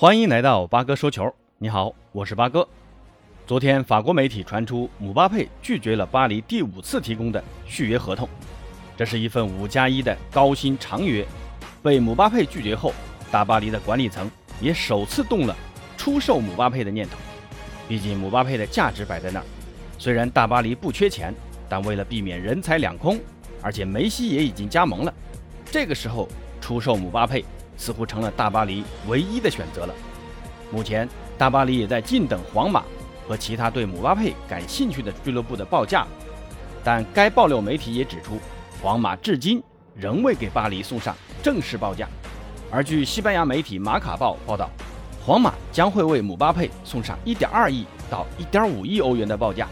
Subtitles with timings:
[0.00, 1.28] 欢迎来到八哥说球。
[1.58, 2.68] 你好，我是八哥。
[3.48, 8.28] 昨天，法国媒体传出姆巴佩拒绝了巴黎第五次提供的续约合同，
[8.96, 11.26] 这是一份五加一的高薪长约。
[11.82, 12.94] 被姆巴佩拒绝后，
[13.32, 14.30] 大巴黎的管理层
[14.60, 15.56] 也首次动了
[15.96, 17.16] 出售姆巴佩的念头。
[17.88, 19.46] 毕竟，姆巴佩的价值摆在那儿。
[19.98, 21.34] 虽然大巴黎不缺钱，
[21.68, 23.18] 但为了避免人财两空，
[23.60, 25.12] 而且梅西也已经加盟了，
[25.72, 26.28] 这个时候
[26.60, 27.44] 出售姆巴佩
[27.78, 29.94] 似乎成了大巴黎唯一的选择了。
[30.70, 31.08] 目前，
[31.38, 32.84] 大巴黎也在静等皇马
[33.26, 36.06] 和其他对姆巴佩感兴趣的俱乐部的报价，
[36.84, 38.38] 但该爆料媒体也指出，
[38.82, 39.62] 皇马至今
[39.94, 42.06] 仍未给巴黎送上正式报价。
[42.70, 44.68] 而据西班牙媒体《马卡报》报道，
[45.24, 49.66] 皇马将会为姆巴佩送上1.2亿到1.5亿欧元的报价。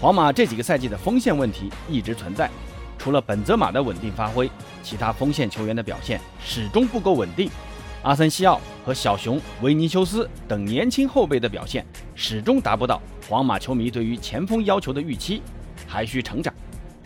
[0.00, 2.50] 皇马这几个赛季的锋线问题一直存在，
[3.04, 4.50] 除了本泽马的稳定发挥，
[4.82, 7.50] 其他锋线球员的表现始终不够稳定。
[8.02, 15.42] 阿森西奥和小熊维尼修斯等年轻后辈的表现始终达不到皇马球迷对于前锋要求的预期，
[15.86, 16.54] 还需成长。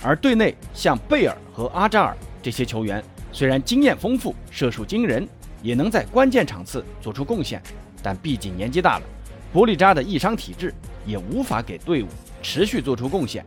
[0.01, 5.29] 而队内像贝尔和阿扎尔这些球员，虽然经验丰富、射术惊人，
[5.65, 7.61] 也能在关键场次做出贡献，
[8.01, 9.05] 但毕竟年纪大了，
[9.53, 10.73] 玻璃渣的易伤体质
[11.05, 12.09] 也无法给队伍。
[12.41, 13.45] 持续做出贡献，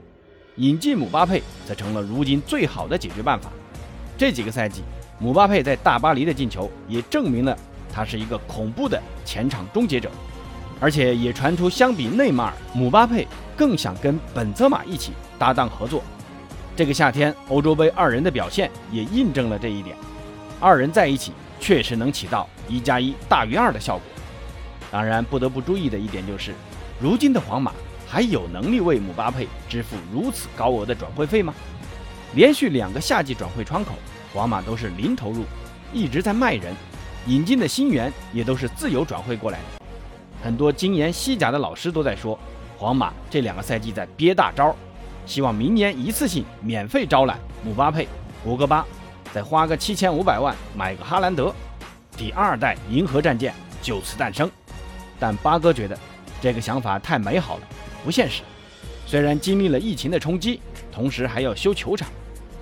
[0.57, 3.49] 引进姆巴佩则成了如今最好的解决办法。
[4.17, 4.81] 这几个赛季，
[5.17, 7.57] 姆巴佩在大巴黎的进球也证明了
[7.91, 10.11] 他是一个恐怖的前场终结者，
[10.79, 16.03] 而且也传出相比内马尔，姆巴佩更想跟本泽马一起搭档合作。
[16.75, 19.95] 这个夏天欧洲杯二人的表现也印证了这一点，
[20.59, 24.03] 二人在一起确实能起到一加一大于二的效果。
[24.91, 26.53] 当然，不得不注意的一点就是，
[26.99, 27.71] 如今的皇马。
[28.11, 31.53] 还有能力为姆巴佩支付如此高额的转会费吗？
[32.35, 33.93] 连续两个夏季转会窗口，
[34.33, 35.45] 皇马都是零投入，
[35.93, 36.75] 一直在卖人，
[37.25, 39.85] 引进的新援也都是自由转会过来的。
[40.43, 42.37] 很多精研西甲的老师都在说，
[42.77, 44.75] 皇马这两个赛季在憋大招，
[45.25, 48.09] 希望明年一次性免费招揽姆巴佩、
[48.43, 48.85] 博格巴，
[49.33, 51.55] 再花个七千五百万买个哈兰德，
[52.17, 54.51] 第二代银河战舰就此诞生。
[55.17, 55.97] 但八哥觉得
[56.41, 57.63] 这个想法太美好了。
[58.03, 58.41] 不现实。
[59.05, 60.59] 虽然经历了疫情的冲击，
[60.91, 62.07] 同时还要修球场，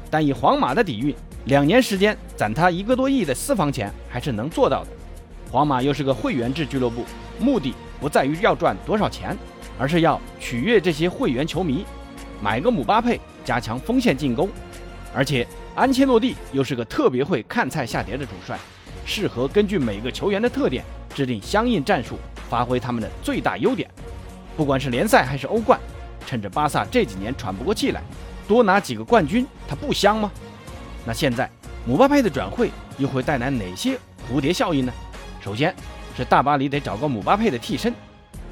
[0.10, 4.90] 但以皇马的底蕴，两年时间攒他一个多亿的私房钱还是能做到的。
[5.52, 7.04] 皇马又是个会员制俱乐部，
[7.40, 9.38] 目的不在于要赚多少钱，
[9.78, 11.86] 而是要取悦这些会员球迷。
[12.42, 14.50] 买个姆巴佩，加强锋线进攻。
[15.14, 15.46] 而且
[15.76, 18.58] 安切洛蒂又是个特别会看菜下碟的主帅，
[19.06, 20.84] 适合根据每个球员的特点
[21.16, 22.18] 制定相应战术，
[22.48, 23.90] 发挥他们的最大优点。
[24.60, 25.80] 不管是联赛还是欧冠，
[26.26, 28.02] 趁着巴萨这几年喘不过气来，
[28.46, 30.30] 多拿几个冠军，他不香吗？
[31.06, 31.50] 那现在
[31.86, 33.98] 姆巴佩的转会又会带来哪些
[34.30, 34.92] 蝴蝶效应呢？
[35.40, 35.74] 首先
[36.18, 37.94] 是大巴黎得找个姆巴佩的替身。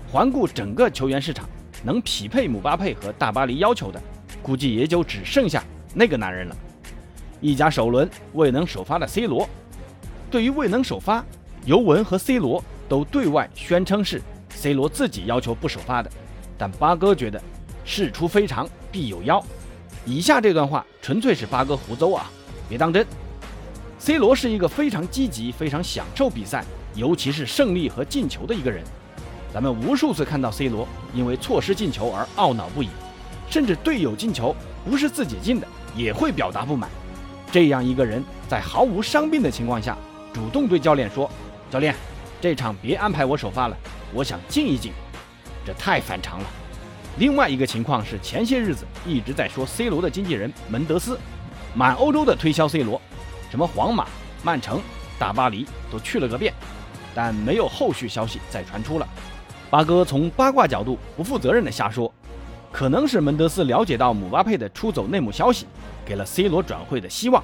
[0.10, 1.46] 环顾整个球员市场，
[1.84, 4.02] 能匹配姆巴佩和大巴黎要求的，
[4.42, 5.62] 估计也就只剩下
[5.94, 6.56] 那个男人了。
[7.42, 9.46] 意甲首轮未能首发的 C 罗，
[10.32, 11.22] 对于未能首发，
[11.66, 14.22] 尤文和 C 罗都对外宣称是。
[14.58, 16.10] C 罗自己要求不首发的，
[16.58, 17.40] 但八哥觉得
[17.86, 19.42] 事出非常必有妖。
[20.04, 22.32] 以下这段话纯粹是八哥胡诌啊，
[22.68, 23.06] 别当真。
[24.00, 28.84] C 罗是一个非常积极、非常享受比赛，尤其是胜利和进球的一个人。
[29.54, 32.90] 咱们无数次看到 C 罗因为错失进球而懊恼不已，
[33.52, 36.90] 甚至队友进球不是自己进的也会表达不满。
[37.52, 39.96] 这样一个人在毫无伤病的情况下，
[40.34, 41.30] 主动对教练说
[41.70, 41.94] ：“教练，
[42.42, 43.78] 这场别安排我首发了。”
[44.14, 44.92] 我想静一静，
[45.66, 46.46] 这太反常了。
[47.18, 51.20] 另外一个情况是，前些日子一直在说 C 罗的经纪人门德斯，
[51.74, 53.02] 满欧洲的推销 C 罗，
[53.50, 54.08] 什么皇马、
[54.44, 54.80] 曼城、
[55.18, 56.54] 大巴黎都去了个遍，
[57.16, 59.08] 但没有后续消息再传出了。
[59.70, 62.14] 八哥从八卦角度不负责任的瞎说，
[62.72, 65.66] 可能是门德斯了解到姆巴佩的出走内幕消息，
[66.06, 67.44] 给了 C 罗转会的希望。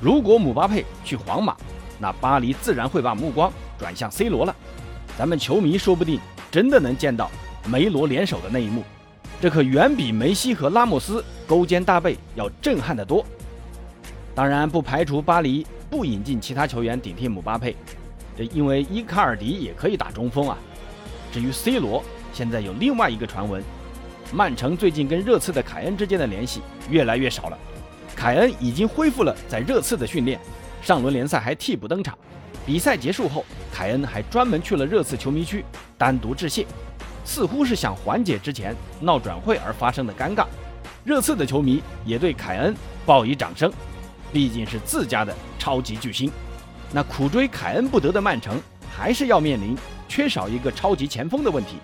[0.00, 1.56] 如果姆巴佩去皇马，
[1.98, 4.54] 那巴黎自然会把目光转向 C 罗了。
[5.18, 6.20] 咱们球迷说不定
[6.50, 7.30] 真的能见到
[7.66, 8.84] 梅罗联手的那一幕，
[9.40, 13.24] 这可远比梅西和拉莫斯勾肩搭背要震撼得多。
[14.34, 17.74] 当然，不排除巴黎不引进其他球员顶替姆巴佩，
[18.36, 20.58] 这因为伊卡尔迪也可以打中锋啊。
[21.32, 23.62] 至于 C 罗，现在有另外一个传闻，
[24.32, 26.60] 曼城最近跟热刺的凯恩之间的联系
[26.90, 27.58] 越来越少了。
[28.14, 30.38] 凯恩已经恢复了在热刺的训练，
[30.82, 32.16] 上轮联赛还替补登场。
[32.66, 35.64] 比赛结束后，凯恩还专门去了热刺球迷区
[35.96, 36.66] 单独致谢，
[37.24, 40.44] 似乎是想缓解之前闹转会而发生的尴尬。
[41.04, 42.74] 热刺的球迷也对凯恩
[43.06, 43.72] 报以掌声，
[44.32, 46.28] 毕竟是自家的超级巨星。
[46.92, 48.60] 那苦追凯恩不得的曼城
[48.90, 49.76] 还是要面临
[50.08, 51.76] 缺少一个超级前锋的问题。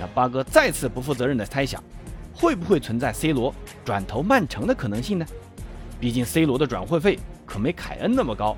[0.00, 1.82] 那八哥再次不负责任的猜想，
[2.32, 3.54] 会不会存在 C 罗
[3.84, 5.26] 转投曼城的可能性呢？
[6.00, 8.56] 毕竟 C 罗的转会费可没凯恩那么高，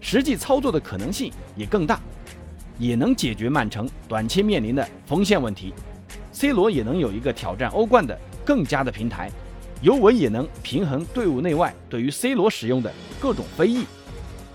[0.00, 2.00] 实际操作的可能性也更大，
[2.78, 5.74] 也能解决曼城短期面临的锋线问题。
[6.32, 9.30] C 罗也能有一个挑战欧冠的更加的平台，
[9.82, 13.84] 尤文也能平衡队伍内外对于 C 罗使用的各种非议。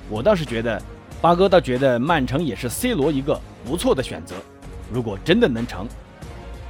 [0.09, 0.81] 我倒是觉得，
[1.21, 4.35] 八哥倒觉得曼城也是 C 罗一个不错的选择。
[4.91, 5.87] 如果真的能成，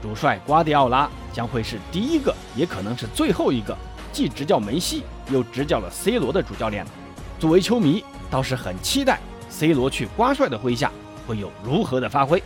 [0.01, 3.75] 主帅瓜迪奥拉将会是第一个，也可能是最后一个
[4.11, 6.91] 既执教梅西又执教了 C 罗的主教练了。
[7.39, 9.19] 作为球迷，倒是很期待
[9.49, 10.91] C 罗去瓜帅的麾下
[11.27, 12.41] 会有如何的发挥。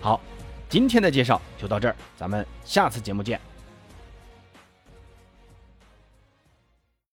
[0.00, 0.20] 好，
[0.68, 3.40] 今天的介绍就到这儿，咱们下次节目见。